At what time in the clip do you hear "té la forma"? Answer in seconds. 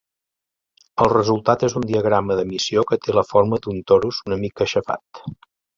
3.05-3.63